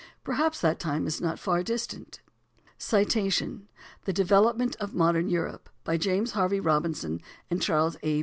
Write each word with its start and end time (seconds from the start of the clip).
Perhaps 0.23 0.61
that 0.61 0.79
time 0.79 1.05
is 1.05 1.21
not 1.21 1.37
far 1.37 1.61
distant. 1.61 2.21
["The 2.89 3.61
Development 4.11 4.75
of 4.77 4.95
Modern 4.95 5.29
Europe." 5.29 5.69
By 5.83 5.97
James 5.97 6.31
Harvey 6.31 6.59
Robinson 6.59 7.21
and 7.51 7.61
Charles 7.61 7.97
A. 8.01 8.19